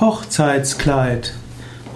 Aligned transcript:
Hochzeitskleid. 0.00 1.34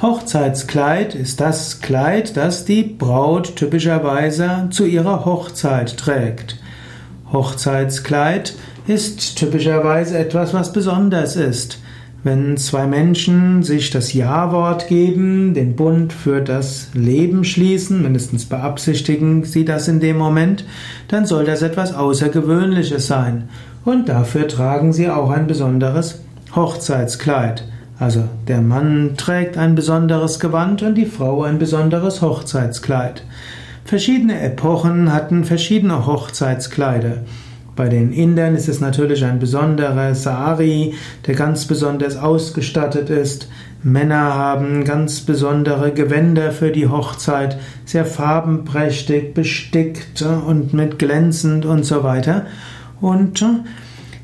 Hochzeitskleid 0.03 1.15
ist 1.15 1.41
das 1.41 1.81
Kleid, 1.83 2.37
das 2.37 2.65
die 2.65 2.83
Braut 2.83 3.55
typischerweise 3.55 4.67
zu 4.71 4.87
ihrer 4.87 5.25
Hochzeit 5.25 5.99
trägt. 5.99 6.59
Hochzeitskleid 7.33 8.57
ist 8.89 9.39
typischerweise 9.39 10.19
etwas, 10.19 10.53
was 10.53 10.73
besonders 10.73 11.37
ist. 11.37 11.79
Wenn 12.25 12.57
zwei 12.57 12.89
Menschen 12.89 13.63
sich 13.63 13.91
das 13.91 14.13
Ja-Wort 14.13 14.89
geben, 14.89 15.55
den 15.55 15.77
Bund 15.77 16.13
für 16.13 16.41
das 16.41 16.89
Leben 16.95 17.45
schließen, 17.45 18.03
mindestens 18.03 18.47
beabsichtigen 18.47 19.45
sie 19.45 19.65
das 19.65 19.87
in 19.87 20.01
dem 20.01 20.19
Moment, 20.19 20.65
dann 21.07 21.25
soll 21.25 21.45
das 21.45 21.63
etwas 21.63 21.95
Außergewöhnliches 21.95 23.07
sein. 23.07 23.49
Und 23.85 24.09
dafür 24.09 24.49
tragen 24.49 24.93
sie 24.93 25.09
auch 25.09 25.31
ein 25.31 25.47
besonderes 25.47 26.21
Hochzeitskleid. 26.57 27.63
Also 28.03 28.25
der 28.49 28.61
Mann 28.61 29.13
trägt 29.17 29.57
ein 29.57 29.77
besonderes 29.77 30.41
Gewand 30.41 30.83
und 30.83 30.97
die 30.97 31.07
Frau 31.07 31.45
ein 31.45 31.61
besonderes 31.61 32.21
Hochzeitskleid. 32.21 33.23
Verschiedene 33.85 34.41
Epochen 34.41 35.13
hatten 35.13 35.45
verschiedene 35.45 36.05
Hochzeitskleider. 36.05 37.19
Bei 37.77 37.89
den 37.89 38.13
Indern 38.13 38.57
ist 38.57 38.69
es 38.69 38.81
natürlich 38.81 39.25
ein 39.25 39.39
besonderer 39.39 40.17
Sari, 40.17 40.95
der 41.29 41.37
ganz 41.37 41.67
besonders 41.67 42.17
ausgestattet 42.17 43.09
ist. 43.09 43.49
Männer 43.85 44.35
haben 44.35 44.83
ganz 44.83 45.21
besondere 45.21 45.93
Gewänder 45.93 46.51
für 46.51 46.73
die 46.73 46.89
Hochzeit, 46.89 47.57
sehr 47.85 48.05
farbenprächtig, 48.05 49.33
bestickt 49.33 50.23
und 50.23 50.75
mit 50.75 50.99
glänzend 50.99 51.67
und 51.67 51.85
so 51.85 52.03
weiter. 52.03 52.47
Und 53.01 53.45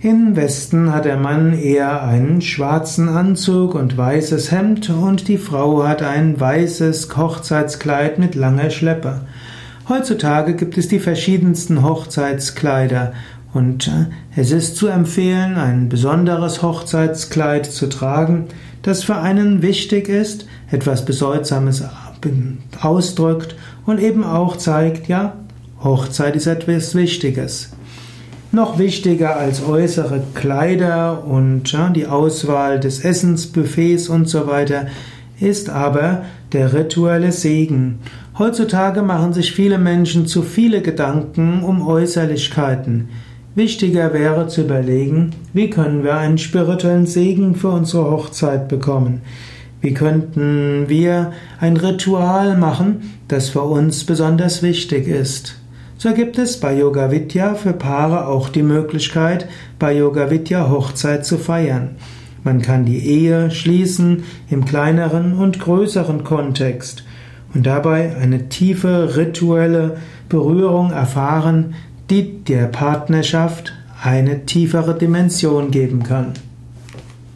im 0.00 0.36
Westen 0.36 0.92
hat 0.94 1.06
der 1.06 1.16
Mann 1.16 1.58
eher 1.58 2.04
einen 2.04 2.40
schwarzen 2.40 3.08
Anzug 3.08 3.74
und 3.74 3.96
weißes 3.96 4.52
Hemd 4.52 4.90
und 4.90 5.26
die 5.26 5.38
Frau 5.38 5.84
hat 5.84 6.02
ein 6.02 6.38
weißes 6.38 7.16
Hochzeitskleid 7.16 8.20
mit 8.20 8.36
langer 8.36 8.70
Schleppe. 8.70 9.22
Heutzutage 9.88 10.54
gibt 10.54 10.78
es 10.78 10.86
die 10.86 11.00
verschiedensten 11.00 11.82
Hochzeitskleider 11.82 13.12
und 13.52 13.88
äh, 13.88 14.06
es 14.36 14.52
ist 14.52 14.76
zu 14.76 14.86
empfehlen, 14.86 15.56
ein 15.56 15.88
besonderes 15.88 16.62
Hochzeitskleid 16.62 17.66
zu 17.66 17.88
tragen, 17.88 18.46
das 18.82 19.02
für 19.02 19.16
einen 19.16 19.62
wichtig 19.62 20.08
ist, 20.08 20.46
etwas 20.70 21.04
Bedeutsames 21.04 21.82
ausdrückt 22.80 23.56
und 23.84 23.98
eben 23.98 24.22
auch 24.22 24.56
zeigt, 24.58 25.08
ja, 25.08 25.34
Hochzeit 25.82 26.36
ist 26.36 26.46
etwas 26.46 26.94
Wichtiges. 26.94 27.70
Noch 28.50 28.78
wichtiger 28.78 29.36
als 29.36 29.62
äußere 29.62 30.22
Kleider 30.34 31.24
und 31.24 31.70
ja, 31.70 31.90
die 31.90 32.06
Auswahl 32.06 32.80
des 32.80 33.04
Essensbuffets 33.04 34.08
und 34.08 34.26
so 34.26 34.46
weiter 34.46 34.86
ist 35.38 35.68
aber 35.68 36.22
der 36.52 36.72
rituelle 36.72 37.30
Segen. 37.30 37.98
Heutzutage 38.38 39.02
machen 39.02 39.34
sich 39.34 39.52
viele 39.52 39.76
Menschen 39.76 40.26
zu 40.26 40.42
viele 40.42 40.80
Gedanken 40.80 41.62
um 41.62 41.86
Äußerlichkeiten. 41.86 43.10
Wichtiger 43.54 44.14
wäre 44.14 44.48
zu 44.48 44.62
überlegen, 44.62 45.32
wie 45.52 45.68
können 45.68 46.02
wir 46.02 46.16
einen 46.16 46.38
spirituellen 46.38 47.06
Segen 47.06 47.54
für 47.54 47.68
unsere 47.68 48.10
Hochzeit 48.10 48.68
bekommen? 48.68 49.20
Wie 49.82 49.92
könnten 49.92 50.88
wir 50.88 51.32
ein 51.60 51.76
Ritual 51.76 52.56
machen, 52.56 53.18
das 53.28 53.50
für 53.50 53.62
uns 53.62 54.04
besonders 54.04 54.62
wichtig 54.62 55.06
ist? 55.06 55.56
So 56.00 56.14
gibt 56.14 56.38
es 56.38 56.60
bei 56.60 56.78
Yoga 56.78 57.10
Vidya 57.10 57.56
für 57.56 57.72
Paare 57.72 58.28
auch 58.28 58.50
die 58.50 58.62
Möglichkeit, 58.62 59.48
bei 59.80 59.96
Yoga 59.96 60.30
Vidya 60.30 60.70
Hochzeit 60.70 61.26
zu 61.26 61.38
feiern. 61.38 61.96
Man 62.44 62.62
kann 62.62 62.84
die 62.84 63.04
Ehe 63.04 63.50
schließen 63.50 64.22
im 64.48 64.64
kleineren 64.64 65.32
und 65.32 65.58
größeren 65.58 66.22
Kontext 66.22 67.02
und 67.52 67.66
dabei 67.66 68.14
eine 68.14 68.48
tiefe 68.48 69.16
rituelle 69.16 69.96
Berührung 70.28 70.92
erfahren, 70.92 71.74
die 72.10 72.44
der 72.44 72.66
Partnerschaft 72.66 73.72
eine 74.00 74.46
tiefere 74.46 74.96
Dimension 74.96 75.72
geben 75.72 76.04
kann. 76.04 76.34